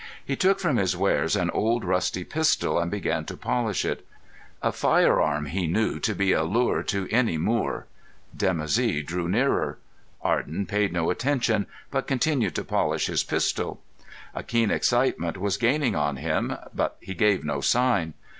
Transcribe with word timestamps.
He 0.25 0.35
took 0.35 0.59
from 0.59 0.77
his 0.77 0.97
wares 0.97 1.35
an 1.35 1.51
old 1.51 1.85
rusty 1.85 2.23
pistol 2.23 2.79
and 2.79 2.89
began 2.89 3.23
to 3.25 3.37
polish 3.37 3.85
it. 3.85 4.03
A 4.63 4.71
firearm 4.71 5.45
he 5.45 5.67
knew 5.67 5.99
to 5.99 6.15
be 6.15 6.31
a 6.31 6.41
lure 6.43 6.81
to 6.81 7.07
any 7.11 7.37
Moor. 7.37 7.85
Dimoussi 8.35 9.05
drew 9.05 9.29
nearer. 9.29 9.77
Arden 10.23 10.65
paid 10.65 10.91
no 10.91 11.11
attention, 11.11 11.67
but 11.91 12.07
continued 12.07 12.55
to 12.55 12.63
polish 12.65 13.05
his 13.05 13.23
pistol. 13.23 13.79
A 14.33 14.41
keen 14.41 14.71
excitement 14.71 15.37
was 15.37 15.57
gaining 15.57 15.95
on 15.95 16.15
him, 16.15 16.57
but 16.73 16.97
he 16.99 17.13
gave 17.13 17.45
no 17.45 17.61
sign. 17.61 18.15